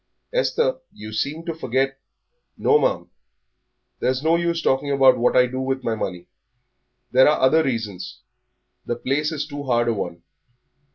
"Esther, 0.33 0.79
you 0.91 1.13
seem 1.13 1.45
to 1.45 1.53
forget" 1.53 1.99
"No, 2.67 2.79
ma'am; 2.79 3.01
but 3.11 3.11
there's 3.99 4.23
no 4.23 4.35
use 4.35 4.59
talking 4.63 4.89
about 4.89 5.19
what 5.19 5.37
I 5.37 5.45
do 5.45 5.61
with 5.61 5.83
my 5.83 5.93
money 5.93 6.25
there 7.11 7.27
are 7.29 7.39
other 7.39 7.61
reasons; 7.63 8.21
the 8.83 8.95
place 8.95 9.31
is 9.31 9.45
too 9.45 9.61
hard 9.61 9.87
a 9.89 9.93
one. 9.93 10.23